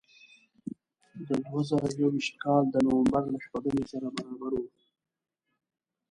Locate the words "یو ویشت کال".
2.01-2.63